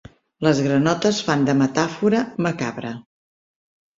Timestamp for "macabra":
2.45-2.95